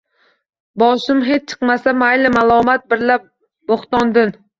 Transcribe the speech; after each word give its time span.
Boshim 0.83 1.19
hech 1.27 1.43
chiqmasa 1.51 1.93
mayli 2.03 2.31
malomat 2.37 2.87
birla 2.95 3.19
bo’htondin 3.73 4.35